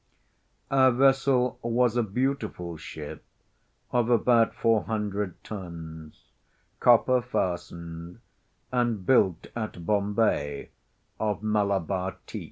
Our 0.71 0.89
vessel 0.89 1.59
was 1.61 1.95
a 1.95 2.01
beautiful 2.01 2.75
ship 2.75 3.23
of 3.91 4.09
about 4.09 4.55
four 4.55 4.85
hundred 4.85 5.35
tons, 5.43 6.23
copper 6.79 7.21
fastened, 7.21 8.19
and 8.71 9.05
built 9.05 9.45
at 9.55 9.85
Bombay 9.85 10.69
of 11.19 11.43
Malabar 11.43 12.17
teak. 12.25 12.39